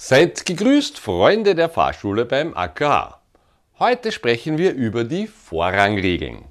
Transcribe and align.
Seid 0.00 0.46
gegrüßt, 0.46 1.00
Freunde 1.00 1.56
der 1.56 1.68
Fahrschule 1.68 2.24
beim 2.24 2.56
AKH. 2.56 3.20
Heute 3.80 4.12
sprechen 4.12 4.56
wir 4.56 4.72
über 4.72 5.02
die 5.02 5.26
Vorrangregeln. 5.26 6.44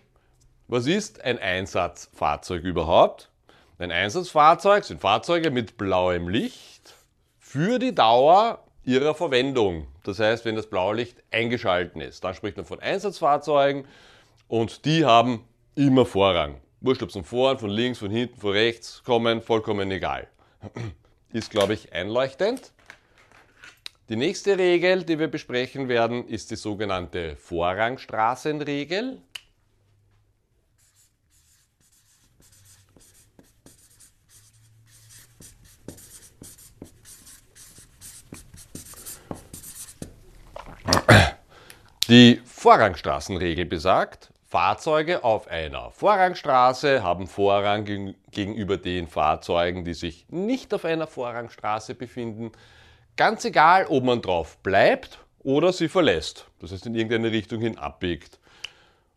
was 0.69 0.87
ist 0.87 1.25
ein 1.25 1.39
Einsatzfahrzeug 1.39 2.63
überhaupt? 2.63 3.31
Ein 3.79 3.91
Einsatzfahrzeug 3.91 4.85
sind 4.85 5.01
Fahrzeuge 5.01 5.51
mit 5.51 5.79
blauem 5.79 6.29
Licht 6.29 6.95
für 7.39 7.79
die 7.79 7.95
Dauer 7.95 8.63
ihrer 8.85 9.15
Verwendung. 9.15 9.87
Das 10.05 10.19
heißt, 10.19 10.45
wenn 10.45 10.57
das 10.57 10.69
Blaulicht 10.69 11.23
eingeschalten 11.31 12.03
ist, 12.03 12.23
dann 12.23 12.35
spricht 12.35 12.59
man 12.59 12.67
von 12.67 12.81
Einsatzfahrzeugen 12.81 13.87
und 14.49 14.85
die 14.85 15.07
haben 15.07 15.49
immer 15.75 16.05
Vorrang. 16.05 16.61
Wurscht, 16.83 17.03
ob 17.03 17.13
von 17.13 17.25
vorn, 17.25 17.59
von 17.59 17.69
links, 17.69 17.99
von 17.99 18.11
hinten, 18.11 18.41
von 18.41 18.53
rechts 18.53 19.03
kommen, 19.05 19.43
vollkommen 19.43 19.91
egal. 19.91 20.29
Ist, 21.33 21.51
glaube 21.51 21.75
ich, 21.75 21.93
einleuchtend. 21.93 22.73
Die 24.09 24.17
nächste 24.17 24.57
Regel, 24.57 25.05
die 25.05 25.19
wir 25.19 25.29
besprechen 25.29 25.89
werden, 25.89 26.27
ist 26.27 26.51
die 26.51 26.57
sogenannte 26.57 27.37
Vorrangstraßenregel. 27.37 29.19
Die 42.09 42.41
Vorrangstraßenregel 42.45 43.67
besagt, 43.67 44.33
Fahrzeuge 44.51 45.23
auf 45.23 45.47
einer 45.47 45.93
Vorrangstraße 45.93 47.05
haben 47.05 47.29
Vorrang 47.29 47.85
gegenüber 48.33 48.79
den 48.79 49.07
Fahrzeugen, 49.07 49.85
die 49.85 49.95
sich 49.95 50.27
nicht 50.29 50.75
auf 50.75 50.85
einer 50.85 51.07
Vorrangstraße 51.07 51.95
befinden. 51.95 52.51
Ganz 53.17 53.45
egal, 53.45 53.87
ob 53.89 54.03
man 54.03 54.21
drauf 54.21 54.59
bleibt 54.59 55.21
oder 55.39 55.73
sie 55.73 55.87
verlässt. 55.87 56.47
Das 56.59 56.73
heißt, 56.73 56.87
in 56.87 56.97
irgendeine 56.97 57.31
Richtung 57.31 57.61
hin 57.61 57.79
abbiegt. 57.79 58.41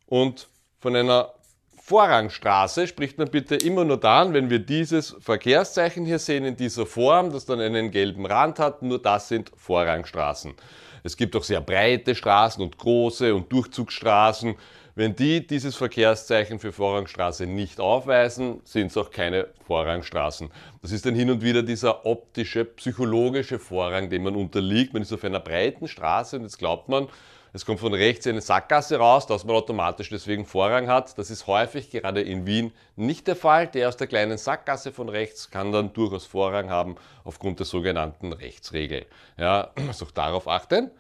Und 0.06 0.50
von 0.80 0.96
einer 0.96 1.34
Vorrangstraße 1.82 2.86
spricht 2.86 3.18
man 3.18 3.32
bitte 3.32 3.56
immer 3.56 3.86
nur 3.86 4.00
dann, 4.00 4.36
wenn 4.36 4.52
wir 4.52 4.60
dieses 4.60 5.16
Verkehrszeichen 5.20 6.06
hier 6.06 6.20
sehen 6.20 6.46
in 6.46 6.58
dieser 6.58 6.86
Form, 6.86 7.32
das 7.32 7.48
dann 7.48 7.60
einen 7.60 7.90
gelben 7.90 8.28
Rand 8.28 8.60
hat. 8.60 8.84
Nur 8.84 9.02
das 9.02 9.30
sind 9.30 9.52
Vorrangstraßen. 9.58 10.54
Es 11.02 11.18
gibt 11.18 11.36
auch 11.36 11.44
sehr 11.44 11.60
breite 11.60 12.14
Straßen 12.14 12.64
und 12.64 12.78
große 12.78 13.34
und 13.34 13.52
Durchzugsstraßen. 13.52 14.56
Wenn 14.96 15.16
die 15.16 15.48
dieses 15.48 15.76
Verkehrszeichen 15.76 16.60
für 16.60 16.72
Vorrangstraße 16.72 17.48
nicht 17.48 17.80
aufweisen, 17.80 18.62
sind 18.64 18.92
es 18.92 18.98
auch 18.98 19.10
keine 19.10 19.48
Vorrangstraßen. 19.66 20.52
Das 20.84 20.92
ist 20.92 21.08
dann 21.08 21.16
hin 21.16 21.32
und 21.32 21.42
wieder 21.42 21.64
dieser 21.64 22.06
optische, 22.06 22.64
psychologische 22.64 23.58
Vorrang, 23.58 24.12
dem 24.12 24.22
man 24.22 24.36
unterliegt. 24.36 24.94
Man 24.94 25.02
ist 25.02 25.12
auf 25.12 25.24
einer 25.24 25.40
breiten 25.40 25.88
Straße 25.88 26.36
und 26.36 26.44
jetzt 26.44 26.60
glaubt 26.60 26.90
man, 26.90 27.08
es 27.54 27.66
kommt 27.66 27.80
von 27.80 27.96
rechts 27.96 28.28
eine 28.28 28.42
Sackgasse 28.42 28.98
raus, 28.98 29.26
dass 29.26 29.46
man 29.46 29.56
automatisch 29.56 30.10
deswegen 30.10 30.46
Vorrang 30.46 30.88
hat. 30.88 31.18
Das 31.18 31.32
ist 31.32 31.48
häufig 31.48 31.90
gerade 31.90 32.22
in 32.22 32.46
Wien 32.46 32.72
nicht 32.96 33.26
der 33.26 33.36
Fall. 33.36 33.66
Der 33.68 33.90
aus 33.90 33.98
der 33.98 34.06
kleinen 34.06 34.38
Sackgasse 34.38 34.92
von 34.92 35.10
rechts 35.10 35.50
kann 35.50 35.72
dann 35.72 35.92
durchaus 35.94 36.28
Vorrang 36.28 36.70
haben 36.70 36.98
aufgrund 37.24 37.58
der 37.58 37.66
sogenannten 37.66 38.32
Rechtsregel. 38.32 39.08
Ja, 39.38 39.72
also 39.88 40.06
auch 40.06 40.12
darauf 40.12 40.48
achten. 40.48 40.92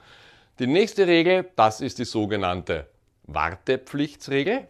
Die 0.57 0.67
nächste 0.67 1.05
Regel, 1.05 1.49
das 1.55 1.81
ist 1.81 1.99
die 1.99 2.05
sogenannte 2.05 2.87
Wartepflichtsregel. 3.23 4.67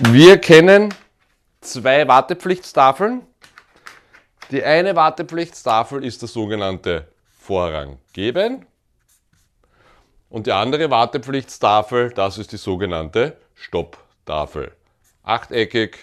Wir 0.00 0.38
kennen 0.38 0.94
zwei 1.60 2.06
Wartepflichtstafeln. 2.06 3.26
Die 4.50 4.64
eine 4.64 4.96
Wartepflichtstafel 4.96 6.04
ist 6.04 6.22
der 6.22 6.28
sogenannte 6.28 7.08
Vorrang 7.38 7.98
geben 8.12 8.64
und 10.28 10.46
die 10.46 10.52
andere 10.52 10.90
Wartepflichtstafel, 10.90 12.10
das 12.10 12.38
ist 12.38 12.52
die 12.52 12.56
sogenannte 12.56 13.36
Stopptafel. 13.54 14.72
Achteckig, 15.22 15.98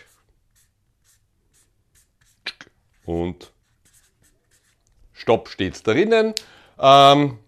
und 3.05 3.51
Stopp 5.13 5.49
steht 5.49 5.85
drinnen. 5.85 6.33
Ähm, 6.79 7.39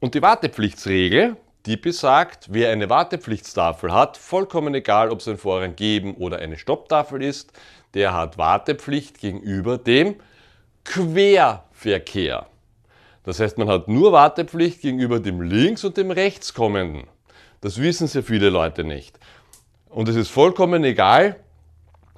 und 0.00 0.14
die 0.14 0.22
Wartepflichtsregel, 0.22 1.36
die 1.66 1.76
besagt, 1.76 2.48
wer 2.50 2.70
eine 2.70 2.90
Wartepflichtstafel 2.90 3.92
hat, 3.92 4.16
vollkommen 4.16 4.74
egal, 4.74 5.10
ob 5.10 5.20
es 5.20 5.28
ein 5.28 5.38
Vorrang 5.38 5.76
geben 5.76 6.14
oder 6.16 6.38
eine 6.38 6.58
Stopptafel 6.58 7.22
ist, 7.22 7.52
der 7.94 8.12
hat 8.12 8.36
Wartepflicht 8.36 9.18
gegenüber 9.18 9.78
dem 9.78 10.16
Querverkehr. 10.84 12.46
Das 13.22 13.40
heißt, 13.40 13.56
man 13.56 13.68
hat 13.68 13.88
nur 13.88 14.12
Wartepflicht 14.12 14.82
gegenüber 14.82 15.20
dem 15.20 15.40
links 15.40 15.84
und 15.84 15.96
dem 15.96 16.10
rechtskommenden. 16.10 17.06
Das 17.62 17.80
wissen 17.80 18.06
sehr 18.06 18.22
viele 18.22 18.50
Leute 18.50 18.84
nicht. 18.84 19.18
Und 19.88 20.08
es 20.08 20.16
ist 20.16 20.28
vollkommen 20.28 20.84
egal, 20.84 21.36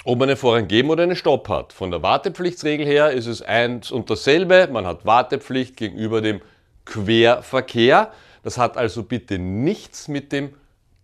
ob 0.07 0.21
man 0.21 0.29
einen 0.29 0.39
Vorrang 0.39 0.69
geben 0.69 0.91
oder 0.91 1.03
einen 1.03 1.17
Stopp 1.17 1.49
hat. 1.49 1.73
Von 1.73 1.91
der 1.91 2.01
Wartepflichtsregel 2.01 2.87
her 2.87 3.11
ist 3.11 3.27
es 3.27 3.43
eins 3.43 3.91
und 3.91 4.09
dasselbe. 4.09 4.69
Man 4.71 4.87
hat 4.87 5.05
Wartepflicht 5.05 5.77
gegenüber 5.77 6.21
dem 6.21 6.41
Querverkehr. 6.85 8.13
Das 8.45 8.57
hat 8.57 8.77
also 8.77 9.03
bitte 9.03 9.41
nichts 9.41 10.07
mit 10.07 10.31
dem 10.31 10.55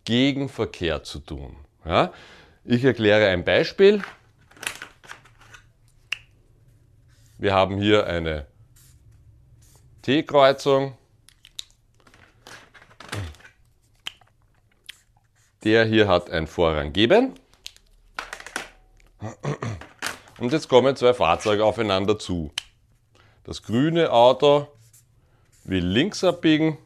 Gegenverkehr 0.05 1.03
zu 1.03 1.19
tun. 1.19 1.57
Ja? 1.85 2.13
Ich 2.65 2.85
erkläre 2.85 3.27
ein 3.27 3.45
Beispiel. 3.45 4.03
Wir 7.39 7.55
haben 7.55 7.79
hier 7.79 8.07
eine 8.07 8.47
T-Kreuzung. 10.03 10.97
Der 15.65 15.87
hier 15.87 16.07
hat 16.07 16.31
ein 16.31 16.47
Vorrang 16.47 16.93
geben. 16.93 17.35
Und 20.39 20.53
jetzt 20.53 20.69
kommen 20.69 20.97
zwei 20.97 21.15
Fahrzeuge 21.15 21.65
aufeinander 21.65 22.19
zu. 22.19 22.51
Das 23.45 23.63
grüne 23.63 24.13
Auto 24.13 24.69
will 25.65 25.85
links 25.85 26.25
abbiegen, 26.25 26.79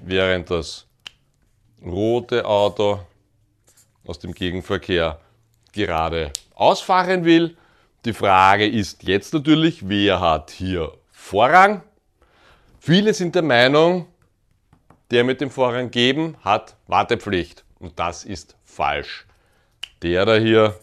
während 0.00 0.50
das 0.50 0.86
rote 1.84 2.44
Auto 2.44 3.00
aus 4.06 4.18
dem 4.18 4.32
Gegenverkehr 4.32 5.20
gerade 5.72 6.32
ausfahren 6.54 7.24
will. 7.24 7.56
Die 8.04 8.12
Frage 8.12 8.66
ist 8.66 9.02
jetzt 9.02 9.34
natürlich, 9.34 9.88
wer 9.88 10.20
hat 10.20 10.50
hier 10.50 10.92
Vorrang? 11.10 11.82
Viele 12.78 13.12
sind 13.12 13.34
der 13.34 13.42
Meinung, 13.42 14.06
der 15.10 15.24
mit 15.24 15.40
dem 15.40 15.50
Vorrang 15.50 15.90
geben 15.90 16.36
hat 16.42 16.76
Wartepflicht. 16.86 17.64
Und 17.78 17.98
das 17.98 18.24
ist 18.24 18.56
falsch. 18.64 19.27
Der 20.02 20.24
da 20.24 20.36
hier 20.36 20.78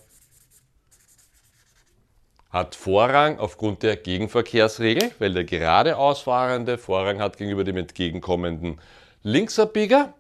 hat 2.50 2.76
Vorrang 2.76 3.40
aufgrund 3.40 3.84
der 3.84 3.96
Gegenverkehrsregel, 3.98 5.12
weil 5.20 5.34
der 5.34 5.44
geradeausfahrende 5.44 6.78
Vorrang 6.78 7.20
hat 7.20 7.38
gegenüber 7.38 7.64
dem 7.64 7.78
entgegenkommenden 7.78 8.80
Linksabbieger, 9.24 10.14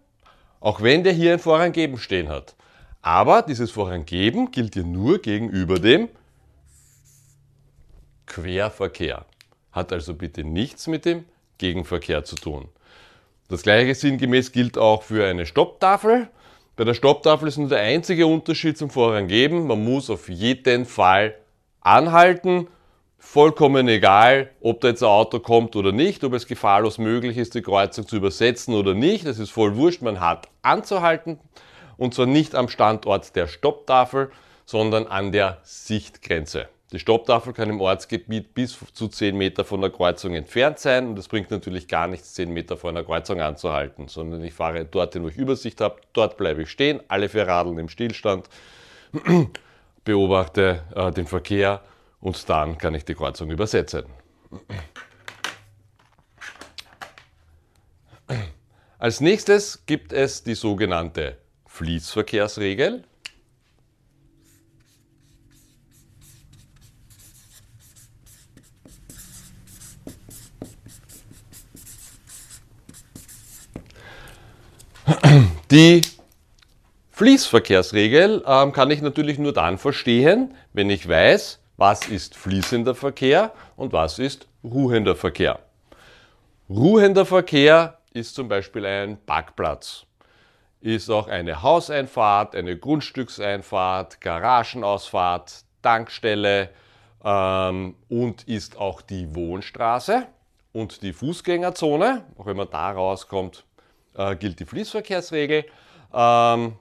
auch 0.59 0.81
wenn 0.81 1.03
der 1.03 1.13
hier 1.13 1.33
ein 1.33 1.39
Vorrang 1.39 1.71
geben 1.71 1.97
stehen 1.97 2.30
hat. 2.30 2.56
Aber 3.01 3.42
dieses 3.42 3.71
Vorrang 3.71 4.06
geben 4.06 4.51
gilt 4.51 4.74
hier 4.74 4.83
nur 4.83 5.19
gegenüber 5.19 5.80
dem 5.80 6.09
Querverkehr. 8.25 9.25
Hat 9.71 9.94
also 9.94 10.13
bitte 10.13 10.44
nichts 10.44 10.88
mit 10.88 11.06
dem 11.06 11.25
Gegenverkehr 11.57 12.24
zu 12.24 12.36
tun. 12.36 12.69
Das 13.47 13.62
gleiche 13.62 13.94
sinngemäß 13.94 14.51
gilt 14.51 14.77
auch 14.77 15.03
für 15.03 15.25
eine 15.25 15.45
Stopptafel. 15.45 16.30
Bei 16.77 16.83
der 16.83 16.94
Stopptafel 16.94 17.48
ist 17.48 17.57
nur 17.57 17.69
der 17.69 17.80
einzige 17.80 18.27
Unterschied 18.27 18.77
zum 18.77 18.89
Vorrang 18.89 19.27
geben. 19.27 19.66
Man 19.68 19.81
muss 19.81 20.10
auf 20.10 20.27
jeden 20.27 20.86
Fall 20.86 21.36
anhalten. 21.80 22.68
Vollkommen 23.18 23.88
egal, 23.88 24.51
ob 24.60 24.81
da 24.81 24.89
jetzt 24.89 25.01
ein 25.01 25.07
Auto 25.07 25.39
kommt 25.39 25.77
oder 25.77 25.94
nicht, 25.94 26.24
ob 26.25 26.33
es 26.33 26.48
gefahrlos 26.48 26.98
möglich 26.98 27.38
ist, 27.38 27.56
die 27.56 27.62
Kreuzung 27.62 28.06
zu 28.06 28.18
übersetzen 28.18 28.74
oder 28.75 28.94
nicht. 28.94 29.25
Das 29.25 29.39
ist 29.39 29.51
voll 29.51 29.77
wurscht. 29.77 30.01
Man 30.01 30.19
hat 30.19 30.50
anzuhalten. 30.63 31.39
Und 31.95 32.13
zwar 32.13 32.25
nicht 32.25 32.56
am 32.56 32.68
Standort 32.68 33.38
der 33.38 33.48
Stopptafel, 33.48 34.31
sondern 34.66 35.07
an 35.07 35.31
der 35.31 35.60
Sichtgrenze. 35.63 36.68
Die 36.91 36.99
Stopptafel 36.99 37.53
kann 37.53 37.69
im 37.69 37.81
Ortsgebiet 37.81 38.53
bis 38.53 38.77
zu 38.93 39.07
10 39.07 39.35
Meter 39.35 39.65
von 39.65 39.81
der 39.81 39.89
Kreuzung 39.89 40.35
entfernt 40.35 40.77
sein 40.77 41.07
und 41.07 41.17
es 41.17 41.27
bringt 41.27 41.49
natürlich 41.49 41.87
gar 41.87 42.07
nichts, 42.07 42.35
10 42.35 42.51
Meter 42.51 42.77
vor 42.77 42.91
einer 42.91 43.03
Kreuzung 43.03 43.41
anzuhalten, 43.41 44.07
sondern 44.07 44.43
ich 44.43 44.53
fahre 44.53 44.85
dorthin, 44.85 45.23
wo 45.23 45.27
ich 45.27 45.37
Übersicht 45.37 45.81
habe, 45.81 45.99
dort 46.13 46.37
bleibe 46.37 46.61
ich 46.61 46.69
stehen, 46.69 47.01
alle 47.07 47.27
vier 47.27 47.47
Radeln 47.47 47.79
im 47.79 47.89
Stillstand, 47.89 48.47
beobachte 50.03 50.83
äh, 50.95 51.11
den 51.11 51.25
Verkehr 51.25 51.81
und 52.19 52.47
dann 52.49 52.77
kann 52.77 52.93
ich 52.93 53.03
die 53.03 53.15
Kreuzung 53.15 53.49
übersetzen. 53.49 54.05
Als 58.99 59.21
nächstes 59.21 59.85
gibt 59.85 60.13
es 60.13 60.43
die 60.43 60.55
sogenannte 60.55 61.37
Fließverkehrsregel. 61.65 63.03
Die 75.71 76.01
Fließverkehrsregel 77.09 78.44
ähm, 78.45 78.71
kann 78.71 78.91
ich 78.91 79.01
natürlich 79.01 79.39
nur 79.39 79.51
dann 79.51 79.79
verstehen, 79.79 80.53
wenn 80.73 80.91
ich 80.91 81.09
weiß, 81.09 81.59
was 81.75 82.07
ist 82.07 82.35
fließender 82.35 82.94
Verkehr 82.94 83.51
und 83.75 83.91
was 83.91 84.19
ist 84.19 84.47
ruhender 84.63 85.15
Verkehr. 85.15 85.57
Ruhender 86.69 87.25
Verkehr 87.25 87.97
ist 88.13 88.35
zum 88.35 88.47
Beispiel 88.47 88.85
ein 88.85 89.17
Parkplatz, 89.25 90.06
ist 90.81 91.09
auch 91.09 91.27
eine 91.27 91.63
Hauseinfahrt, 91.63 92.56
eine 92.56 92.77
Grundstückseinfahrt, 92.77 94.21
Garagenausfahrt, 94.21 95.63
Tankstelle 95.81 96.69
ähm, 97.23 97.95
und 98.07 98.47
ist 98.47 98.77
auch 98.77 99.01
die 99.01 99.33
Wohnstraße 99.33 100.27
und 100.73 101.01
die 101.01 101.13
Fußgängerzone. 101.13 102.23
Auch 102.38 102.45
wenn 102.45 102.57
man 102.57 102.69
da 102.69 102.91
rauskommt, 102.91 103.65
äh, 104.15 104.35
gilt 104.35 104.59
die 104.59 104.65
Fließverkehrsregel. 104.65 105.65
Ähm, 106.13 106.73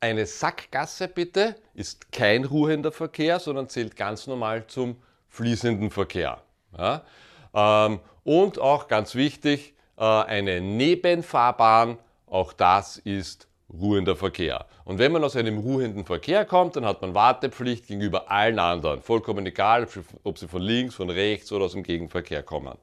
eine 0.00 0.26
Sackgasse 0.26 1.08
bitte 1.08 1.56
ist 1.74 2.12
kein 2.12 2.44
ruhender 2.44 2.92
Verkehr, 2.92 3.38
sondern 3.40 3.68
zählt 3.68 3.96
ganz 3.96 4.26
normal 4.26 4.66
zum 4.66 4.96
fließenden 5.28 5.90
Verkehr. 5.90 6.42
Ja? 6.76 7.02
Ähm, 7.54 8.00
und 8.24 8.58
auch 8.58 8.88
ganz 8.88 9.14
wichtig, 9.14 9.74
äh, 9.96 10.04
eine 10.04 10.60
Nebenfahrbahn, 10.60 11.98
auch 12.26 12.52
das 12.52 12.98
ist 12.98 13.48
ruhender 13.72 14.16
Verkehr. 14.16 14.66
Und 14.84 14.98
wenn 14.98 15.12
man 15.12 15.24
aus 15.24 15.34
einem 15.34 15.58
ruhenden 15.58 16.04
Verkehr 16.04 16.44
kommt, 16.44 16.76
dann 16.76 16.84
hat 16.84 17.02
man 17.02 17.14
Wartepflicht 17.14 17.86
gegenüber 17.86 18.30
allen 18.30 18.58
anderen. 18.58 19.02
Vollkommen 19.02 19.44
egal, 19.46 19.88
ob 20.22 20.38
sie 20.38 20.46
von 20.46 20.62
links, 20.62 20.94
von 20.94 21.10
rechts 21.10 21.50
oder 21.50 21.64
aus 21.64 21.72
dem 21.72 21.82
Gegenverkehr 21.82 22.42
kommen. 22.42 22.76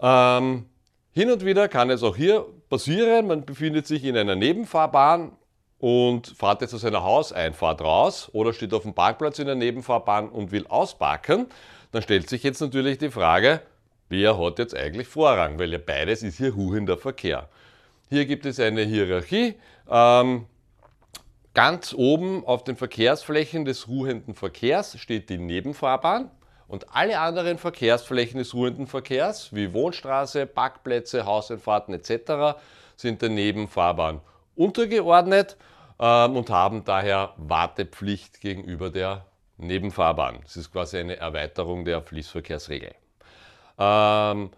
Ähm, 0.00 0.66
hin 1.12 1.30
und 1.30 1.44
wieder 1.44 1.68
kann 1.68 1.90
es 1.90 2.02
auch 2.02 2.16
hier 2.16 2.46
passieren, 2.68 3.26
man 3.26 3.44
befindet 3.44 3.86
sich 3.86 4.04
in 4.04 4.16
einer 4.16 4.34
Nebenfahrbahn 4.34 5.32
und 5.78 6.28
fahrt 6.28 6.62
jetzt 6.62 6.74
aus 6.74 6.84
einer 6.84 7.02
Hauseinfahrt 7.02 7.80
raus 7.80 8.30
oder 8.32 8.52
steht 8.52 8.72
auf 8.72 8.82
dem 8.82 8.94
Parkplatz 8.94 9.38
in 9.38 9.46
der 9.46 9.56
Nebenfahrbahn 9.56 10.28
und 10.28 10.52
will 10.52 10.66
ausparken, 10.68 11.46
dann 11.90 12.02
stellt 12.02 12.28
sich 12.28 12.42
jetzt 12.42 12.60
natürlich 12.60 12.98
die 12.98 13.10
Frage, 13.10 13.60
wer 14.08 14.38
hat 14.38 14.58
jetzt 14.58 14.74
eigentlich 14.74 15.08
Vorrang, 15.08 15.58
weil 15.58 15.72
ja 15.72 15.78
beides 15.84 16.22
ist 16.22 16.38
hier 16.38 16.54
ruhender 16.54 16.96
Verkehr. 16.96 17.48
Hier 18.08 18.26
gibt 18.26 18.46
es 18.46 18.60
eine 18.60 18.82
Hierarchie. 18.82 19.54
Ähm, 19.90 20.46
ganz 21.54 21.94
oben 21.94 22.44
auf 22.44 22.62
den 22.64 22.76
Verkehrsflächen 22.76 23.64
des 23.64 23.88
ruhenden 23.88 24.34
Verkehrs 24.34 24.98
steht 24.98 25.30
die 25.30 25.38
Nebenfahrbahn. 25.38 26.30
Und 26.72 26.86
alle 26.96 27.20
anderen 27.20 27.58
Verkehrsflächen 27.58 28.38
des 28.38 28.54
ruhenden 28.54 28.86
Verkehrs, 28.86 29.54
wie 29.54 29.74
Wohnstraße, 29.74 30.46
Parkplätze, 30.46 31.26
Hauseinfahrten 31.26 31.92
etc., 31.92 32.58
sind 32.96 33.20
der 33.20 33.28
Nebenfahrbahn 33.28 34.22
untergeordnet 34.56 35.58
ähm, 36.00 36.34
und 36.34 36.48
haben 36.48 36.82
daher 36.86 37.34
Wartepflicht 37.36 38.40
gegenüber 38.40 38.88
der 38.88 39.26
Nebenfahrbahn. 39.58 40.38
Das 40.44 40.56
ist 40.56 40.72
quasi 40.72 40.96
eine 40.96 41.18
Erweiterung 41.18 41.84
der 41.84 42.00
Fließverkehrsregel. 42.00 42.94
Ähm, 43.76 44.48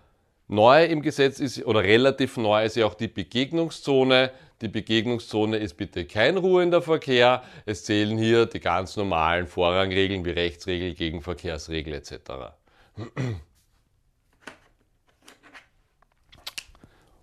neu 0.47 0.85
im 0.85 1.03
Gesetz 1.03 1.41
ist, 1.41 1.67
oder 1.67 1.83
relativ 1.83 2.37
neu 2.37 2.65
ist 2.65 2.77
ja 2.77 2.87
auch 2.87 2.95
die 2.95 3.09
Begegnungszone. 3.09 4.31
Die 4.65 4.69
Begegnungszone 4.69 5.59
ist 5.59 5.77
bitte 5.77 6.07
kein 6.07 6.39
ruhender 6.39 6.81
Verkehr. 6.81 7.43
Es 7.67 7.85
zählen 7.85 8.17
hier 8.17 8.47
die 8.47 8.61
ganz 8.61 8.97
normalen 8.97 9.47
Vorrangregeln 9.47 10.25
wie 10.25 10.31
Rechtsregel, 10.31 10.95
Gegenverkehrsregel 10.95 11.93
etc. 11.93 12.55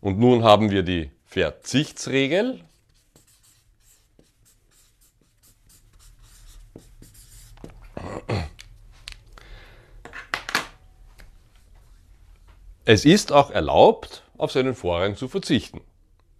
Und 0.02 0.20
nun 0.20 0.44
haben 0.44 0.70
wir 0.70 0.84
die 0.84 1.10
Verzichtsregel. 1.26 2.64
Es 12.86 13.04
ist 13.04 13.32
auch 13.32 13.50
erlaubt, 13.50 14.22
auf 14.38 14.52
seinen 14.52 14.76
Vorrang 14.76 15.16
zu 15.16 15.28
verzichten 15.28 15.82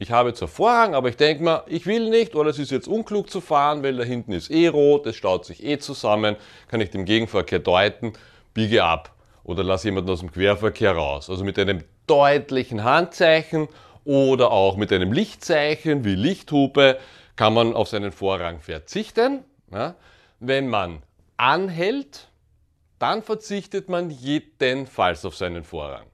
ich 0.02 0.10
habe 0.10 0.34
zwar 0.34 0.48
Vorrang, 0.48 0.96
aber 0.96 1.10
ich 1.10 1.16
denke 1.16 1.44
mir, 1.44 1.64
ich 1.68 1.86
will 1.86 2.10
nicht 2.10 2.36
oder 2.36 2.50
es 2.50 2.58
ist 2.58 2.72
jetzt 2.72 2.88
unklug 2.88 3.30
zu 3.30 3.40
fahren, 3.40 3.84
weil 3.84 3.98
da 3.98 4.04
hinten 4.04 4.32
ist 4.32 4.50
eh 4.50 4.68
rot, 4.68 5.06
es 5.06 5.16
staut 5.16 5.46
sich 5.46 5.64
eh 5.64 5.78
zusammen, 5.78 6.38
kann 6.70 6.82
ich 6.82 6.90
dem 6.90 7.06
Gegenverkehr 7.06 7.60
deuten, 7.60 8.14
biege 8.56 8.84
ab 8.84 9.14
oder 9.44 9.64
lasse 9.64 9.90
jemanden 9.90 10.10
aus 10.10 10.22
dem 10.22 10.32
Querverkehr 10.32 10.94
raus. 10.94 11.30
Also 11.30 11.44
mit 11.44 11.60
einem 11.60 11.84
deutlichen 12.08 12.84
Handzeichen 12.84 13.68
oder 14.04 14.50
auch 14.50 14.76
mit 14.76 14.92
einem 14.92 15.14
Lichtzeichen 15.14 16.04
wie 16.04 16.16
Lichthupe 16.16 16.98
kann 17.36 17.54
man 17.54 17.76
auf 17.76 17.88
seinen 17.88 18.12
Vorrang 18.12 18.60
verzichten. 18.60 19.44
Ja? 19.72 19.94
Wenn 20.40 20.68
man 20.68 21.04
anhält, 21.38 22.28
dann 22.98 23.22
verzichtet 23.22 23.88
man 23.88 24.10
jedenfalls 24.10 25.26
auf 25.26 25.36
seinen 25.36 25.64
Vorrang. 25.64 26.08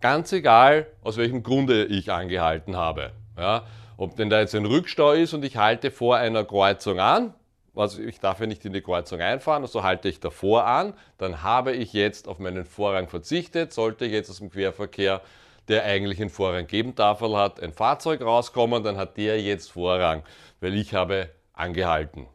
Ganz 0.00 0.32
egal, 0.32 0.86
aus 1.02 1.16
welchem 1.16 1.42
Grunde 1.42 1.84
ich 1.84 2.12
angehalten 2.12 2.76
habe. 2.76 3.12
Ja, 3.36 3.66
ob 3.96 4.16
denn 4.16 4.30
da 4.30 4.40
jetzt 4.40 4.54
ein 4.54 4.66
Rückstau 4.66 5.12
ist 5.12 5.34
und 5.34 5.44
ich 5.44 5.56
halte 5.56 5.90
vor 5.90 6.16
einer 6.16 6.44
Kreuzung 6.44 7.00
an 7.00 7.34
also 7.76 8.00
ich 8.02 8.20
darf 8.20 8.40
ja 8.40 8.46
nicht 8.46 8.64
in 8.64 8.72
die 8.72 8.80
Kreuzung 8.80 9.20
einfahren, 9.20 9.62
also 9.62 9.82
halte 9.82 10.08
ich 10.08 10.20
davor 10.20 10.64
an, 10.64 10.94
dann 11.18 11.42
habe 11.42 11.72
ich 11.72 11.92
jetzt 11.92 12.26
auf 12.26 12.38
meinen 12.38 12.64
Vorrang 12.64 13.08
verzichtet, 13.08 13.72
sollte 13.72 14.06
ich 14.06 14.12
jetzt 14.12 14.30
aus 14.30 14.38
dem 14.38 14.50
Querverkehr, 14.50 15.20
der 15.68 15.84
eigentlich 15.84 16.20
einen 16.20 16.30
Vorrang 16.30 16.66
geben 16.66 16.94
darf, 16.94 17.20
hat, 17.20 17.60
ein 17.60 17.72
Fahrzeug 17.72 18.22
rauskommen, 18.22 18.82
dann 18.82 18.96
hat 18.96 19.16
der 19.16 19.40
jetzt 19.40 19.72
Vorrang, 19.72 20.22
weil 20.60 20.74
ich 20.74 20.94
habe 20.94 21.28
angehalten. 21.52 22.26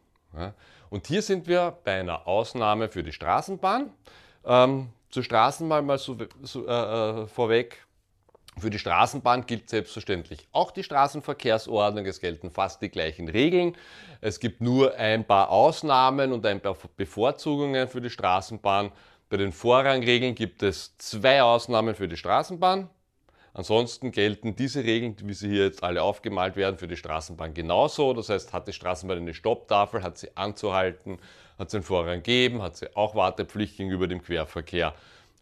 Und 0.90 1.06
hier 1.06 1.22
sind 1.22 1.46
wir 1.46 1.76
bei 1.84 2.00
einer 2.00 2.26
Ausnahme 2.26 2.88
für 2.88 3.02
die 3.02 3.12
Straßenbahn. 3.12 3.90
Ähm, 4.44 4.88
zur 5.12 5.22
Straßenbahn 5.22 5.86
mal 5.86 5.98
so, 5.98 6.16
so 6.42 6.66
äh, 6.66 6.72
äh 6.72 7.26
vorweg. 7.28 7.86
Für 8.58 8.68
die 8.68 8.78
Straßenbahn 8.78 9.46
gilt 9.46 9.70
selbstverständlich 9.70 10.46
auch 10.52 10.72
die 10.72 10.82
Straßenverkehrsordnung. 10.82 12.04
Es 12.04 12.20
gelten 12.20 12.50
fast 12.50 12.82
die 12.82 12.90
gleichen 12.90 13.28
Regeln. 13.28 13.76
Es 14.20 14.40
gibt 14.40 14.60
nur 14.60 14.94
ein 14.96 15.24
paar 15.26 15.48
Ausnahmen 15.48 16.32
und 16.32 16.44
ein 16.44 16.60
paar 16.60 16.76
Bevorzugungen 16.96 17.88
für 17.88 18.02
die 18.02 18.10
Straßenbahn. 18.10 18.92
Bei 19.30 19.38
den 19.38 19.52
Vorrangregeln 19.52 20.34
gibt 20.34 20.62
es 20.62 20.94
zwei 20.98 21.42
Ausnahmen 21.42 21.94
für 21.94 22.08
die 22.08 22.18
Straßenbahn. 22.18 22.90
Ansonsten 23.54 24.12
gelten 24.12 24.56
diese 24.56 24.84
Regeln, 24.84 25.16
wie 25.24 25.34
sie 25.34 25.48
hier 25.48 25.64
jetzt 25.64 25.82
alle 25.82 26.02
aufgemalt 26.02 26.56
werden, 26.56 26.78
für 26.78 26.88
die 26.88 26.96
Straßenbahn 26.96 27.54
genauso. 27.54 28.12
Das 28.12 28.28
heißt, 28.28 28.52
hat 28.52 28.68
die 28.68 28.72
Straßenbahn 28.74 29.18
eine 29.18 29.34
Stopptafel, 29.34 30.02
hat 30.02 30.18
sie 30.18 30.36
anzuhalten, 30.36 31.18
hat 31.62 31.70
sie 31.70 31.78
einen 31.78 31.84
Vorrang 31.84 32.16
gegeben, 32.22 32.60
hat 32.60 32.76
sie 32.76 32.94
auch 32.96 33.14
Wartepflicht 33.14 33.76
gegenüber 33.76 34.08
dem 34.08 34.20
Querverkehr 34.20 34.94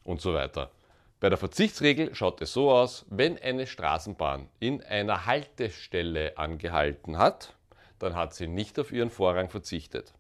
und 0.05 0.21
so 0.21 0.35
weiter. 0.35 0.71
Bei 1.19 1.31
der 1.31 1.39
Verzichtsregel 1.39 2.15
schaut 2.15 2.41
es 2.43 2.53
so 2.53 2.71
aus, 2.71 3.07
wenn 3.09 3.39
eine 3.39 3.67
Straßenbahn 3.67 4.49
in 4.59 4.83
einer 4.83 5.27
Haltestelle 5.27 6.37
angehalten 6.37 7.17
hat, 7.17 7.55
dann 7.99 8.15
hat 8.15 8.35
sie 8.35 8.47
nicht 8.47 8.79
auf 8.79 8.93
ihren 8.93 9.11
Vorrang 9.11 9.49
verzichtet. 9.49 10.13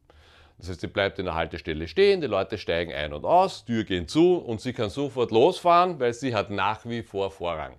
Das 0.58 0.70
heißt, 0.70 0.80
sie 0.80 0.86
bleibt 0.86 1.18
in 1.18 1.26
der 1.26 1.34
Haltestelle 1.34 1.86
stehen, 1.86 2.22
die 2.22 2.26
Leute 2.26 2.56
steigen 2.56 2.92
ein 2.92 3.12
und 3.12 3.24
aus, 3.26 3.66
Tür 3.66 3.84
gehen 3.84 4.08
zu 4.08 4.36
und 4.36 4.60
sie 4.60 4.72
kann 4.72 4.90
sofort 4.90 5.30
losfahren, 5.30 6.00
weil 6.00 6.14
sie 6.14 6.34
hat 6.34 6.50
nach 6.50 6.84
wie 6.86 7.02
vor 7.02 7.30
Vorrang. 7.30 7.76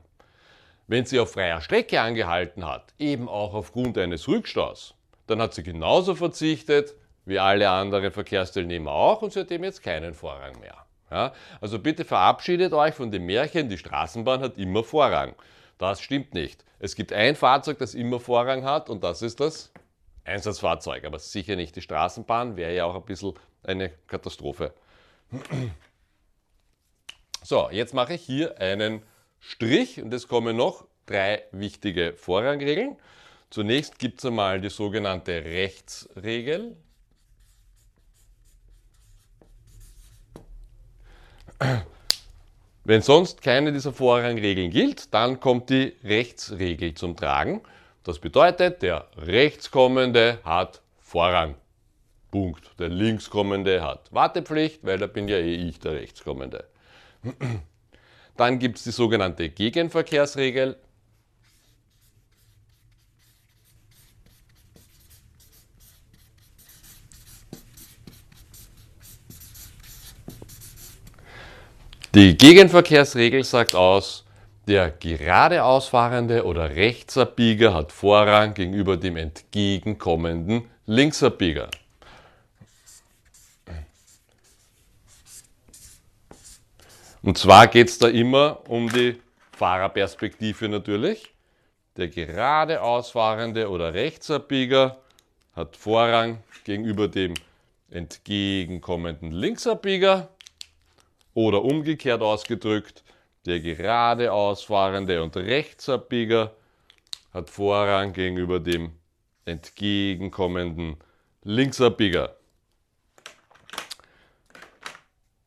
Wenn 0.87 1.05
sie 1.05 1.19
auf 1.19 1.31
freier 1.31 1.61
Strecke 1.61 2.01
angehalten 2.01 2.65
hat, 2.67 2.93
eben 2.99 3.27
auch 3.27 3.55
aufgrund 3.55 3.97
eines 3.97 4.27
Rückstaus, 4.27 4.93
dann 5.25 5.41
hat 5.41 5.53
sie 5.53 5.63
genauso 5.63 6.15
verzichtet 6.15 6.95
wie 7.25 7.39
alle 7.39 7.69
anderen 7.69 8.11
Verkehrsteilnehmer 8.11 8.91
auch 8.91 9.21
und 9.21 9.33
sie 9.33 9.39
hat 9.41 9.51
eben 9.51 9.63
jetzt 9.63 9.83
keinen 9.83 10.13
Vorrang 10.13 10.59
mehr. 10.59 10.77
Ja? 11.09 11.33
Also 11.59 11.79
bitte 11.79 12.05
verabschiedet 12.05 12.73
euch 12.73 12.95
von 12.95 13.11
dem 13.11 13.25
Märchen, 13.25 13.69
die 13.69 13.77
Straßenbahn 13.77 14.41
hat 14.41 14.57
immer 14.57 14.83
Vorrang. 14.83 15.35
Das 15.77 16.01
stimmt 16.01 16.33
nicht. 16.33 16.63
Es 16.79 16.95
gibt 16.95 17.13
ein 17.13 17.35
Fahrzeug, 17.35 17.77
das 17.77 17.93
immer 17.93 18.19
Vorrang 18.19 18.63
hat 18.63 18.89
und 18.89 19.03
das 19.03 19.21
ist 19.21 19.39
das 19.39 19.71
Einsatzfahrzeug, 20.23 21.05
aber 21.05 21.19
sicher 21.19 21.55
nicht 21.55 21.75
die 21.75 21.81
Straßenbahn, 21.81 22.55
wäre 22.55 22.75
ja 22.75 22.85
auch 22.85 22.95
ein 22.95 23.05
bisschen 23.05 23.33
eine 23.63 23.89
Katastrophe. 24.07 24.73
So, 27.43 27.71
jetzt 27.71 27.95
mache 27.95 28.13
ich 28.13 28.21
hier 28.21 28.59
einen 28.59 29.01
Strich 29.39 29.99
und 29.99 30.13
es 30.13 30.27
kommen 30.27 30.55
noch 30.55 30.85
drei 31.07 31.43
wichtige 31.51 32.13
Vorrangregeln. 32.13 32.97
Zunächst 33.49 33.97
gibt 33.97 34.19
es 34.19 34.25
einmal 34.25 34.61
die 34.61 34.69
sogenannte 34.69 35.43
Rechtsregel. 35.43 36.77
Wenn 42.83 43.01
sonst 43.01 43.41
keine 43.41 43.71
dieser 43.71 43.93
Vorrangregeln 43.93 44.71
gilt, 44.71 45.13
dann 45.13 45.39
kommt 45.39 45.69
die 45.69 45.95
Rechtsregel 46.03 46.93
zum 46.95 47.15
Tragen. 47.15 47.61
Das 48.03 48.19
bedeutet, 48.19 48.81
der 48.81 49.07
Rechtskommende 49.17 50.39
hat 50.43 50.81
Vorrang. 50.99 51.55
Punkt. 52.31 52.71
Der 52.79 52.89
Linkskommende 52.89 53.83
hat 53.83 54.11
Wartepflicht, 54.11 54.83
weil 54.83 54.97
da 54.97 55.07
bin 55.07 55.27
ja 55.27 55.37
eh 55.37 55.55
ich 55.55 55.79
der 55.79 55.93
Rechtskommende. 55.93 56.65
Dann 58.37 58.57
gibt 58.57 58.77
es 58.77 58.83
die 58.85 58.91
sogenannte 58.91 59.49
Gegenverkehrsregel. 59.49 60.77
Die 72.13 72.37
Gegenverkehrsregel 72.37 73.45
sagt 73.45 73.73
aus, 73.73 74.25
der 74.67 74.91
geradeausfahrende 74.91 76.43
oder 76.45 76.75
Rechtsabbieger 76.75 77.73
hat 77.73 77.93
Vorrang 77.93 78.53
gegenüber 78.53 78.97
dem 78.97 79.15
entgegenkommenden 79.15 80.69
Linksabbieger. 80.85 81.69
Und 87.21 87.37
zwar 87.37 87.67
geht 87.67 87.87
es 87.87 87.97
da 87.97 88.09
immer 88.09 88.59
um 88.67 88.89
die 88.89 89.17
Fahrerperspektive 89.53 90.67
natürlich. 90.67 91.33
Der 91.95 92.09
geradeausfahrende 92.09 93.69
oder 93.69 93.93
Rechtsabbieger 93.93 94.97
hat 95.55 95.77
Vorrang 95.77 96.43
gegenüber 96.65 97.07
dem 97.07 97.35
entgegenkommenden 97.89 99.31
Linksabbieger 99.31 100.27
oder 101.33 101.63
umgekehrt 101.63 102.21
ausgedrückt, 102.21 103.03
der 103.45 103.59
geradeaus 103.59 104.63
fahrende 104.63 105.23
und 105.23 105.35
Rechtsabbieger 105.35 106.55
hat 107.33 107.49
Vorrang 107.49 108.13
gegenüber 108.13 108.59
dem 108.59 108.91
entgegenkommenden 109.45 110.97
Linksabbieger. 111.43 112.35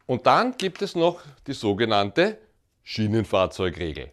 Und 0.06 0.26
dann 0.26 0.56
gibt 0.56 0.82
es 0.82 0.94
noch 0.94 1.20
die 1.46 1.52
sogenannte 1.52 2.38
Schienenfahrzeugregel. 2.82 4.12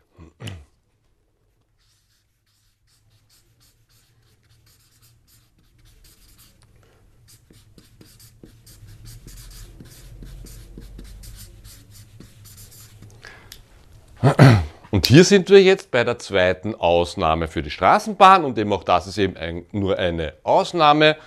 Und 14.92 15.08
hier 15.08 15.24
sind 15.24 15.50
wir 15.50 15.62
jetzt 15.62 15.90
bei 15.90 16.04
der 16.04 16.20
zweiten 16.20 16.76
Ausnahme 16.76 17.48
für 17.48 17.64
die 17.64 17.72
Straßenbahn 17.72 18.44
und 18.44 18.58
eben 18.58 18.72
auch 18.74 18.84
das 18.84 19.08
ist 19.08 19.18
eben 19.18 19.38
ein, 19.38 19.66
nur 19.72 19.98
eine 19.98 20.34
Ausnahme. 20.44 21.18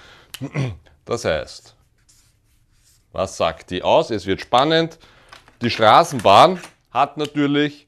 Das 1.06 1.26
heißt, 1.26 1.76
was 3.12 3.36
sagt 3.36 3.70
die 3.70 3.82
aus? 3.82 4.10
Es 4.10 4.24
wird 4.24 4.40
spannend. 4.40 4.98
Die 5.60 5.68
Straßenbahn 5.68 6.58
hat 6.90 7.18
natürlich 7.18 7.86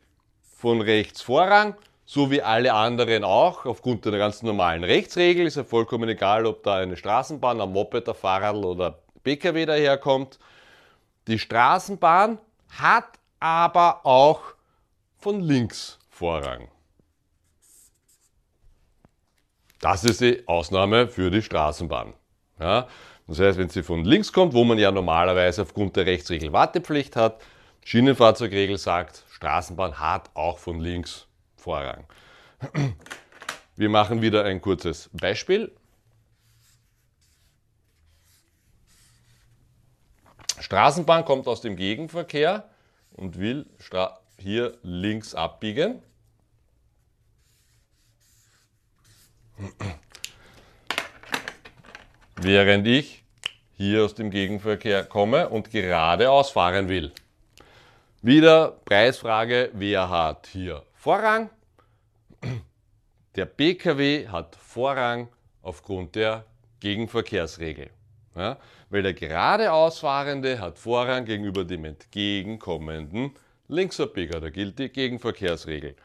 von 0.54 0.82
rechts 0.82 1.22
Vorrang, 1.22 1.76
so 2.04 2.30
wie 2.30 2.42
alle 2.42 2.75
anderen 2.75 3.25
auch, 3.25 3.64
aufgrund 3.64 4.04
der 4.04 4.18
ganz 4.18 4.42
normalen 4.42 4.84
Rechtsregel. 4.84 5.46
Ist 5.46 5.56
ja 5.56 5.64
vollkommen 5.64 6.10
egal, 6.10 6.44
ob 6.44 6.62
da 6.62 6.76
eine 6.76 6.98
Straßenbahn, 6.98 7.58
ein 7.58 7.72
Moped, 7.72 8.06
ein 8.06 8.14
Fahrrad 8.14 8.56
oder 8.56 8.98
PKW 9.25 9.64
daherkommt. 9.64 10.38
Die 11.26 11.38
Straßenbahn 11.38 12.38
hat 12.68 13.06
aber 13.40 14.04
auch 14.04 14.55
von 15.26 15.40
links 15.40 15.99
Vorrang. 16.09 16.68
Das 19.80 20.04
ist 20.04 20.21
die 20.21 20.47
Ausnahme 20.47 21.09
für 21.09 21.33
die 21.33 21.42
Straßenbahn. 21.42 22.14
Ja, 22.61 22.87
das 23.26 23.40
heißt, 23.40 23.59
wenn 23.59 23.68
sie 23.68 23.83
von 23.83 24.04
links 24.04 24.33
kommt, 24.33 24.54
wo 24.54 24.62
man 24.62 24.78
ja 24.78 24.92
normalerweise 24.92 25.62
aufgrund 25.62 25.97
der 25.97 26.06
Rechtsregel 26.06 26.52
Wartepflicht 26.52 27.16
hat, 27.16 27.42
Schienenfahrzeugregel 27.85 28.78
sagt, 28.78 29.25
Straßenbahn 29.30 29.99
hat 29.99 30.30
auch 30.35 30.59
von 30.59 30.78
links 30.78 31.26
Vorrang. 31.56 32.04
Wir 33.75 33.88
machen 33.88 34.23
wieder 34.23 34.45
ein 34.45 34.61
kurzes 34.61 35.11
Beispiel. 35.12 35.75
Straßenbahn 40.61 41.25
kommt 41.25 41.49
aus 41.49 41.62
dem 41.62 41.75
Gegenverkehr 41.75 42.71
und 43.11 43.40
will 43.40 43.66
Stra 43.80 44.21
hier 44.38 44.78
links 44.83 45.35
abbiegen. 45.35 46.02
Während 52.37 52.87
ich 52.87 53.25
hier 53.76 54.05
aus 54.05 54.14
dem 54.14 54.31
Gegenverkehr 54.31 55.05
komme 55.05 55.49
und 55.49 55.71
geradeaus 55.71 56.50
fahren 56.50 56.88
will. 56.88 57.12
Wieder 58.23 58.71
Preisfrage, 58.85 59.71
wer 59.75 60.09
hat 60.09 60.49
hier 60.49 60.83
Vorrang? 60.95 61.50
Der 63.37 63.47
PKW 63.47 64.28
hat 64.28 64.57
Vorrang 64.57 65.28
aufgrund 65.62 66.14
der 66.14 66.45
Gegenverkehrsregel. 66.81 67.90
Ja, 68.35 68.59
weil 68.90 69.02
der 69.02 69.14
geradeausfahrende 69.14 70.61
hat 70.61 70.78
Vorrang 70.78 71.25
gegenüber 71.25 71.64
dem 71.64 71.85
entgegenkommenden 71.85 73.33
Linksabbieger, 73.68 74.40
da 74.40 74.50
gilt 74.50 74.78
die 74.78 74.88
Gegenverkehrsregel. 74.88 75.96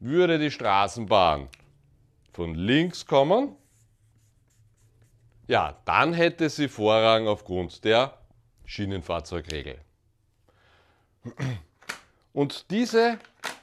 Würde 0.00 0.38
die 0.38 0.50
Straßenbahn 0.50 1.48
von 2.32 2.54
links 2.54 3.06
kommen, 3.06 3.56
ja, 5.48 5.80
dann 5.86 6.12
hätte 6.12 6.50
sie 6.50 6.68
Vorrang 6.68 7.26
aufgrund 7.26 7.82
der 7.84 8.18
Schienenfahrzeugregel. 8.66 9.80
Und 12.32 12.70
diese 12.70 13.18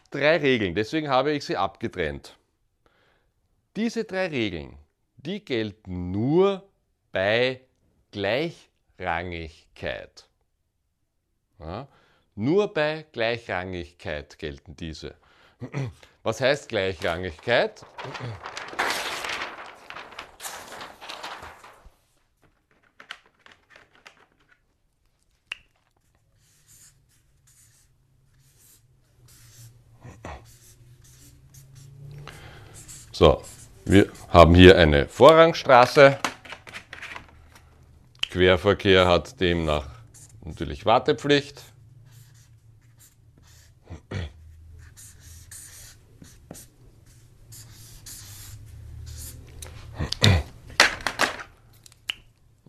drei 0.09 0.37
Regeln, 0.37 0.73
deswegen 0.73 1.09
habe 1.09 1.31
ich 1.31 1.45
sie 1.45 1.57
abgetrennt. 1.57 2.35
Diese 3.75 4.03
drei 4.03 4.27
Regeln, 4.27 4.79
die 5.17 5.45
gelten 5.45 6.09
nur 6.11 6.67
bei 7.11 7.61
Gleichrangigkeit. 8.11 10.27
Ja, 11.59 11.87
nur 12.35 12.73
bei 12.73 13.05
Gleichrangigkeit 13.11 14.37
gelten 14.37 14.75
diese. 14.75 15.15
Was 16.23 16.41
heißt 16.41 16.69
Gleichrangigkeit? 16.69 17.85
So, 33.11 33.41
wir 33.85 34.11
haben 34.27 34.55
hier 34.55 34.77
eine 34.77 35.07
Vorrangstraße. 35.07 36.19
Querverkehr 38.29 39.07
hat 39.07 39.39
demnach 39.39 39.87
natürlich 40.43 40.85
Wartepflicht. 40.85 41.75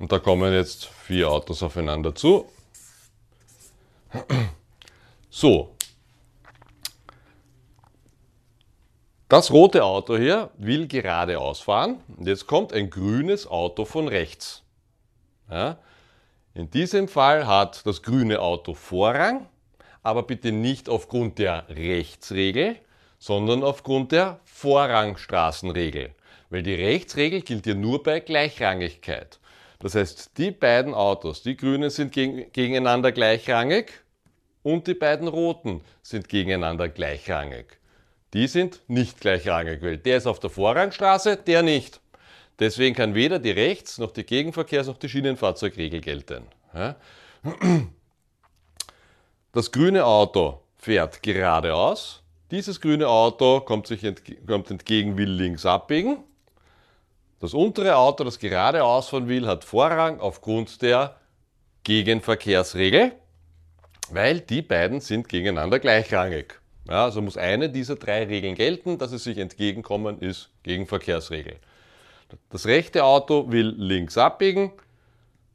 Und 0.07 0.13
da 0.13 0.21
kommen 0.21 0.53
jetzt 0.53 0.85
vier 0.85 1.29
Autos 1.29 1.65
aufeinander 1.65 2.15
zu. 2.15 2.49
So. 5.29 5.75
Das 9.29 9.51
rote 9.51 9.83
Auto 9.83 10.17
hier 10.17 10.51
will 10.59 10.87
geradeaus 10.87 11.59
fahren 11.59 12.05
und 12.17 12.29
jetzt 12.29 12.47
kommt 12.47 12.73
ein 12.73 12.89
grünes 12.89 13.49
Auto 13.49 13.85
von 13.85 14.07
rechts. 14.07 14.63
Ja. 15.51 15.77
In 16.55 16.71
diesem 16.71 17.09
Fall 17.09 17.49
hat 17.49 17.85
das 17.85 18.01
grüne 18.01 18.41
Auto 18.41 18.75
Vorrang, 18.75 19.49
aber 20.05 20.23
bitte 20.23 20.53
nicht 20.53 20.89
aufgrund 20.89 21.41
der 21.41 21.69
Rechtsregel, 21.69 22.77
sondern 23.19 23.65
aufgrund 23.65 24.13
der 24.13 24.39
Vorrangstraßenregel. 24.45 26.15
Weil 26.51 26.63
die 26.63 26.75
Rechtsregel 26.75 27.41
gilt 27.43 27.67
ja 27.67 27.75
nur 27.75 28.05
bei 28.05 28.21
Gleichrangigkeit. 28.21 29.41
Das 29.79 29.95
heißt, 29.95 30.39
die 30.39 30.51
beiden 30.51 30.95
Autos, 30.95 31.43
die 31.43 31.57
grünen 31.57 31.91
sind 31.91 32.13
gegeneinander 32.13 33.13
gleichrangig 33.13 33.93
und 34.63 34.87
die 34.87 34.95
beiden 34.95 35.29
roten 35.29 35.83
sind 36.03 36.29
gegeneinander 36.29 36.89
gleichrangig. 36.89 37.79
Die 38.33 38.49
sind 38.49 38.81
nicht 38.89 39.21
gleichrangig, 39.21 39.83
weil 39.83 39.99
der 39.99 40.17
ist 40.17 40.27
auf 40.27 40.41
der 40.41 40.51
Vorrangstraße, 40.51 41.37
der 41.37 41.63
nicht. 41.63 42.01
Deswegen 42.59 42.95
kann 42.95 43.15
weder 43.15 43.39
die 43.39 43.51
Rechts- 43.51 43.99
noch 43.99 44.13
die 44.13 44.25
Gegenverkehrs- 44.25 44.87
noch 44.87 44.99
die 44.99 45.09
Schienenfahrzeugregel 45.09 46.01
gelten. 46.01 46.45
Das 49.53 49.71
grüne 49.71 50.05
Auto 50.05 50.63
fährt 50.79 51.23
geradeaus. 51.23 52.23
Dieses 52.51 52.81
grüne 52.81 53.09
Auto 53.09 53.61
kommt, 53.61 53.87
sich 53.87 54.05
entge 54.05 54.37
kommt 54.47 54.71
entgegen, 54.71 55.19
will 55.19 55.31
links 55.31 55.67
abbiegen. 55.67 56.19
Das 57.39 57.53
untere 57.53 57.97
Auto, 57.97 58.25
das 58.25 58.39
geradeaus 58.39 59.09
fahren 59.09 59.29
will, 59.29 59.47
hat 59.47 59.65
Vorrang 59.65 60.21
aufgrund 60.21 60.81
der 60.81 61.17
Gegenverkehrsregel, 61.85 63.13
weil 64.11 64.41
die 64.41 64.63
beiden 64.63 65.01
sind 65.01 65.29
gegeneinander 65.29 65.79
gleichrangig. 65.79 66.59
Ja, 66.89 67.05
also 67.05 67.21
muss 67.21 67.37
eine 67.37 67.69
dieser 67.69 67.97
drei 67.97 68.25
Regeln 68.25 68.55
gelten, 68.55 68.97
dass 68.97 69.13
es 69.13 69.25
sich 69.25 69.39
entgegenkommen 69.39 70.21
ist 70.21 70.51
Gegenverkehrsregel. 70.63 71.57
Das 72.51 72.67
rechte 72.67 73.05
Auto 73.05 73.51
will 73.51 73.75
links 73.77 74.17
abbiegen, 74.17 74.73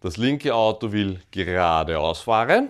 das 0.02 0.18
linke 0.18 0.54
Auto 0.54 0.92
will 0.92 1.20
geradeaus 1.32 2.22
fahren. 2.22 2.70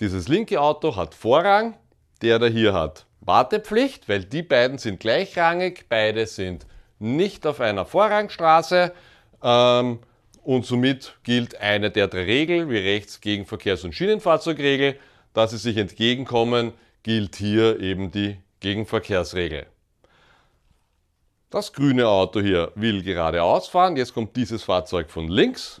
Dieses 0.00 0.28
linke 0.28 0.60
Auto 0.60 0.96
hat 0.96 1.14
Vorrang, 1.14 1.76
der 2.20 2.38
da 2.38 2.46
hier 2.46 2.72
hat 2.72 3.06
Wartepflicht, 3.26 4.08
weil 4.08 4.24
die 4.24 4.42
beiden 4.42 4.78
sind 4.78 5.00
gleichrangig, 5.00 5.86
beide 5.88 6.26
sind 6.26 6.66
nicht 6.98 7.46
auf 7.46 7.60
einer 7.60 7.84
Vorrangstraße 7.84 8.92
ähm, 9.42 9.98
und 10.42 10.66
somit 10.66 11.16
gilt 11.22 11.60
eine 11.60 11.90
der 11.90 12.08
drei 12.08 12.24
Regeln, 12.24 12.70
wie 12.70 12.78
rechts 12.78 13.20
Gegenverkehrs- 13.20 13.84
und 13.84 13.94
Schienenfahrzeugregel, 13.94 14.98
dass 15.32 15.50
sie 15.50 15.58
sich 15.58 15.76
entgegenkommen, 15.76 16.72
gilt 17.02 17.36
hier 17.36 17.80
eben 17.80 18.10
die 18.10 18.38
Gegenverkehrsregel. 18.60 19.66
Das 21.50 21.72
grüne 21.72 22.08
Auto 22.08 22.40
hier 22.40 22.72
will 22.74 23.02
geradeaus 23.02 23.68
fahren, 23.68 23.96
jetzt 23.96 24.12
kommt 24.12 24.34
dieses 24.36 24.64
Fahrzeug 24.64 25.10
von 25.10 25.28
links. 25.28 25.80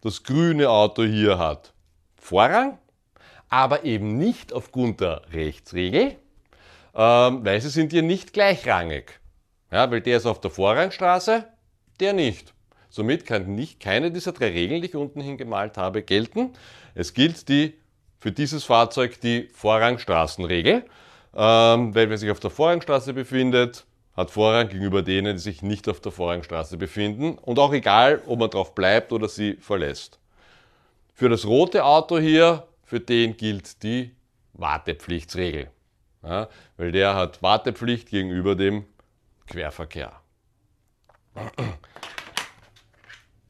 Das 0.00 0.22
grüne 0.22 0.70
Auto 0.70 1.02
hier 1.02 1.38
hat 1.38 1.72
Vorrang, 2.14 2.78
aber 3.48 3.84
eben 3.84 4.18
nicht 4.18 4.52
aufgrund 4.52 5.00
der 5.00 5.22
Rechtsregel, 5.32 6.16
ähm, 6.94 7.44
weil 7.44 7.60
sie 7.60 7.70
sind 7.70 7.92
hier 7.92 8.02
nicht 8.02 8.32
gleichrangig. 8.32 9.20
Ja, 9.70 9.90
weil 9.90 10.00
der 10.00 10.16
ist 10.16 10.26
auf 10.26 10.40
der 10.40 10.50
Vorrangstraße, 10.50 11.44
der 12.00 12.12
nicht. 12.12 12.54
Somit 12.88 13.26
kann 13.26 13.54
nicht 13.54 13.80
keine 13.80 14.10
dieser 14.10 14.32
drei 14.32 14.48
Regeln, 14.48 14.80
die 14.80 14.88
ich 14.88 14.96
unten 14.96 15.20
hingemalt 15.20 15.76
habe, 15.76 16.02
gelten. 16.02 16.54
Es 16.94 17.12
gilt 17.12 17.48
die, 17.48 17.74
für 18.18 18.32
dieses 18.32 18.64
Fahrzeug 18.64 19.20
die 19.20 19.48
Vorrangstraßenregel, 19.52 20.84
ähm, 21.36 21.94
weil 21.94 22.08
wer 22.08 22.18
sich 22.18 22.30
auf 22.30 22.40
der 22.40 22.50
Vorrangstraße 22.50 23.12
befindet, 23.12 23.84
hat 24.16 24.30
Vorrang 24.30 24.68
gegenüber 24.68 25.02
denen, 25.02 25.36
die 25.36 25.42
sich 25.42 25.62
nicht 25.62 25.88
auf 25.88 26.00
der 26.00 26.10
Vorrangstraße 26.10 26.76
befinden 26.76 27.38
und 27.38 27.58
auch 27.58 27.72
egal, 27.72 28.20
ob 28.26 28.40
man 28.40 28.50
drauf 28.50 28.74
bleibt 28.74 29.12
oder 29.12 29.28
sie 29.28 29.54
verlässt. 29.54 30.18
Für 31.14 31.28
das 31.28 31.46
rote 31.46 31.84
Auto 31.84 32.18
hier, 32.18 32.66
für 32.88 33.00
den 33.00 33.36
gilt 33.36 33.82
die 33.82 34.16
Wartepflichtsregel, 34.54 35.70
ja, 36.22 36.48
weil 36.78 36.90
der 36.90 37.14
hat 37.14 37.42
Wartepflicht 37.42 38.08
gegenüber 38.08 38.56
dem 38.56 38.86
Querverkehr. 39.46 40.18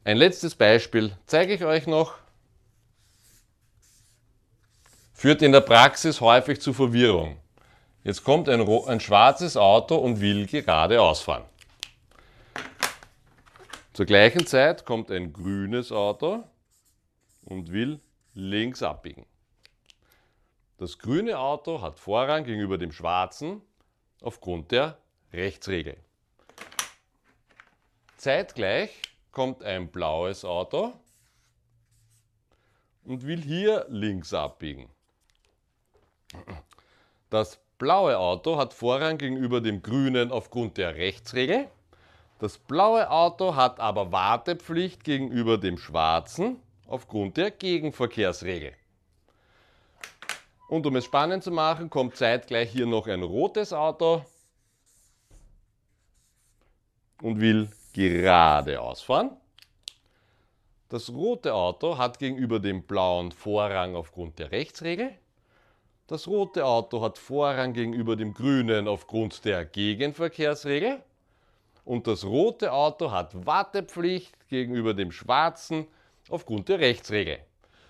Ein 0.03 0.17
letztes 0.17 0.55
Beispiel 0.55 1.15
zeige 1.25 1.53
ich 1.53 1.63
euch 1.63 1.87
noch. 1.87 2.15
Führt 5.13 5.41
in 5.41 5.53
der 5.53 5.61
Praxis 5.61 6.19
häufig 6.19 6.59
zu 6.59 6.73
Verwirrung. 6.73 7.37
Jetzt 8.03 8.25
kommt 8.25 8.49
ein, 8.49 8.67
ein 8.67 8.99
schwarzes 8.99 9.55
Auto 9.55 9.95
und 9.95 10.19
will 10.19 10.47
geradeaus 10.47 11.21
fahren. 11.21 11.45
Zur 13.93 14.05
gleichen 14.05 14.45
Zeit 14.45 14.83
kommt 14.83 15.09
ein 15.11 15.31
grünes 15.31 15.93
Auto 15.93 16.43
und 17.45 17.71
will 17.71 18.01
links 18.33 18.83
abbiegen. 18.83 19.25
Das 20.77 20.97
grüne 20.97 21.37
Auto 21.39 21.81
hat 21.81 21.99
Vorrang 21.99 22.45
gegenüber 22.45 22.77
dem 22.77 22.91
schwarzen 22.91 23.61
aufgrund 24.21 24.71
der 24.71 24.97
Rechtsregel. 25.33 25.97
Zeitgleich 28.17 29.01
kommt 29.31 29.63
ein 29.63 29.91
blaues 29.91 30.45
Auto 30.45 30.93
und 33.03 33.25
will 33.25 33.41
hier 33.41 33.85
links 33.89 34.33
abbiegen. 34.33 34.89
Das 37.29 37.59
blaue 37.77 38.17
Auto 38.17 38.57
hat 38.57 38.73
Vorrang 38.73 39.17
gegenüber 39.17 39.61
dem 39.61 39.81
grünen 39.81 40.31
aufgrund 40.31 40.77
der 40.77 40.95
Rechtsregel. 40.95 41.69
Das 42.39 42.57
blaue 42.57 43.09
Auto 43.09 43.55
hat 43.55 43.79
aber 43.79 44.11
Wartepflicht 44.11 45.03
gegenüber 45.03 45.57
dem 45.57 45.77
schwarzen 45.77 46.61
aufgrund 46.89 47.37
der 47.37 47.51
Gegenverkehrsregel. 47.51 48.73
Und 50.67 50.85
um 50.85 50.95
es 50.95 51.05
spannend 51.05 51.43
zu 51.43 51.51
machen, 51.51 51.89
kommt 51.89 52.15
zeitgleich 52.15 52.71
hier 52.71 52.85
noch 52.85 53.07
ein 53.07 53.23
rotes 53.23 53.73
Auto 53.73 54.25
und 57.21 57.39
will 57.39 57.69
geradeaus 57.93 59.01
fahren. 59.01 59.31
Das 60.89 61.09
rote 61.09 61.53
Auto 61.53 61.97
hat 61.97 62.17
gegenüber 62.17 62.59
dem 62.59 62.83
blauen 62.83 63.31
Vorrang 63.31 63.95
aufgrund 63.95 64.39
der 64.39 64.51
Rechtsregel. 64.51 65.11
Das 66.07 66.27
rote 66.27 66.65
Auto 66.65 67.01
hat 67.01 67.19
Vorrang 67.19 67.73
gegenüber 67.73 68.15
dem 68.15 68.33
grünen 68.33 68.87
aufgrund 68.87 69.45
der 69.45 69.65
Gegenverkehrsregel. 69.65 71.03
Und 71.85 72.07
das 72.07 72.25
rote 72.25 72.71
Auto 72.71 73.11
hat 73.11 73.45
Wartepflicht 73.45 74.47
gegenüber 74.49 74.95
dem 74.95 75.11
schwarzen 75.11 75.87
aufgrund 76.29 76.69
der 76.69 76.79
Rechtsregel. 76.79 77.39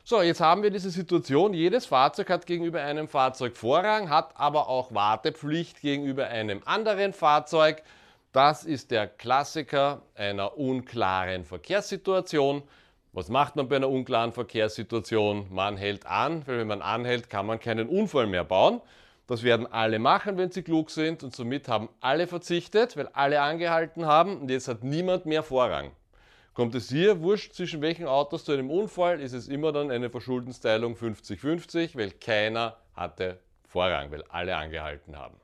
So, 0.03 0.21
jetzt 0.23 0.41
haben 0.41 0.63
wir 0.63 0.71
diese 0.71 0.89
Situation, 0.89 1.53
jedes 1.53 1.85
Fahrzeug 1.85 2.29
hat 2.31 2.47
gegenüber 2.47 2.81
einem 2.81 3.07
Fahrzeug 3.07 3.55
Vorrang, 3.55 4.09
hat 4.09 4.31
aber 4.35 4.67
auch 4.67 4.91
Wartepflicht 4.91 5.81
gegenüber 5.81 6.27
einem 6.27 6.61
anderen 6.65 7.13
Fahrzeug. 7.13 7.83
Das 8.31 8.63
ist 8.63 8.89
der 8.89 9.07
Klassiker 9.07 10.01
einer 10.15 10.57
unklaren 10.57 11.45
Verkehrssituation. 11.45 12.63
Was 13.13 13.29
macht 13.29 13.55
man 13.55 13.67
bei 13.67 13.75
einer 13.75 13.89
unklaren 13.89 14.31
Verkehrssituation? 14.31 15.47
Man 15.51 15.77
hält 15.77 16.05
an, 16.05 16.41
weil 16.47 16.59
wenn 16.59 16.67
man 16.67 16.81
anhält, 16.81 17.29
kann 17.29 17.45
man 17.45 17.59
keinen 17.59 17.87
Unfall 17.87 18.27
mehr 18.27 18.43
bauen. 18.43 18.81
Das 19.27 19.43
werden 19.43 19.71
alle 19.71 19.99
machen, 19.99 20.39
wenn 20.39 20.49
sie 20.49 20.63
klug 20.63 20.89
sind 20.89 21.21
und 21.21 21.35
somit 21.35 21.67
haben 21.67 21.87
alle 22.01 22.25
verzichtet, 22.25 22.97
weil 22.97 23.09
alle 23.13 23.41
angehalten 23.41 24.07
haben 24.07 24.37
und 24.37 24.49
jetzt 24.49 24.67
hat 24.67 24.83
niemand 24.83 25.27
mehr 25.27 25.43
Vorrang. 25.43 25.91
Kommt 26.59 26.75
es 26.75 26.89
hier, 26.89 27.21
wurscht 27.21 27.53
zwischen 27.53 27.81
welchen 27.81 28.05
Autos 28.05 28.43
zu 28.43 28.51
einem 28.51 28.69
Unfall, 28.69 29.21
ist 29.21 29.31
es 29.31 29.47
immer 29.47 29.71
dann 29.71 29.91
eine 29.91 30.09
Verschuldensteilung 30.09 30.95
50-50, 30.95 31.97
weil 31.97 32.11
keiner 32.11 32.75
hatte 32.93 33.39
Vorrang, 33.65 34.11
weil 34.11 34.25
alle 34.27 34.57
angehalten 34.57 35.17
haben. 35.17 35.37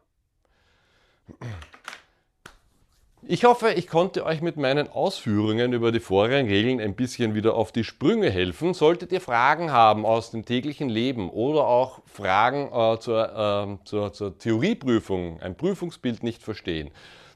Ich 3.21 3.45
hoffe, 3.45 3.71
ich 3.71 3.87
konnte 3.87 4.25
euch 4.25 4.41
mit 4.41 4.57
meinen 4.57 4.89
Ausführungen 4.89 5.71
über 5.71 5.93
die 5.93 6.01
Vorrangregeln 6.01 6.81
ein 6.81 6.97
bisschen 6.97 7.33
wieder 7.33 7.55
auf 7.55 7.71
die 7.71 7.85
Sprünge 7.85 8.29
helfen. 8.29 8.73
Solltet 8.73 9.13
ihr 9.13 9.21
Fragen 9.21 9.71
haben 9.71 10.05
aus 10.05 10.31
dem 10.31 10.43
täglichen 10.43 10.89
Leben 10.89 11.29
oder 11.29 11.65
auch 11.65 12.01
Fragen 12.07 12.67
äh, 12.73 12.99
zur, 12.99 13.77
äh, 13.81 13.85
zur, 13.85 14.11
zur 14.11 14.37
Theorieprüfung, 14.37 15.39
ein 15.39 15.55
Prüfungsbild 15.55 16.23
nicht 16.23 16.43
verstehen, 16.43 16.91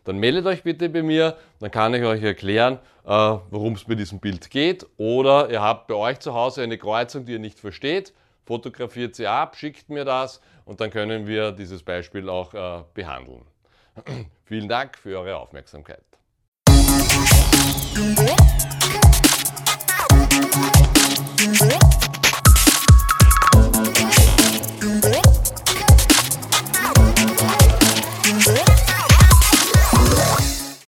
dann 0.09 0.17
meldet 0.17 0.47
euch 0.47 0.63
bitte 0.63 0.89
bei 0.89 1.03
mir, 1.03 1.37
dann 1.59 1.69
kann 1.69 1.93
ich 1.93 2.03
euch 2.03 2.23
erklären, 2.23 2.79
äh, 3.05 3.09
worum 3.09 3.73
es 3.73 3.83
bei 3.83 3.93
diesem 3.93 4.19
Bild 4.19 4.49
geht. 4.49 4.87
Oder 4.97 5.51
ihr 5.51 5.61
habt 5.61 5.85
bei 5.85 5.93
euch 5.93 6.19
zu 6.19 6.33
Hause 6.33 6.63
eine 6.63 6.79
Kreuzung, 6.79 7.25
die 7.25 7.33
ihr 7.33 7.39
nicht 7.39 7.59
versteht, 7.59 8.11
fotografiert 8.43 9.13
sie 9.15 9.27
ab, 9.27 9.55
schickt 9.55 9.89
mir 9.89 10.05
das 10.05 10.41
und 10.65 10.81
dann 10.81 10.89
können 10.89 11.27
wir 11.27 11.51
dieses 11.51 11.83
Beispiel 11.83 12.27
auch 12.27 12.55
äh, 12.55 12.83
behandeln. 12.95 13.43
Vielen 14.45 14.67
Dank 14.67 14.97
für 14.97 15.19
eure 15.19 15.37
Aufmerksamkeit. 15.37 16.01
Musik 21.37 21.78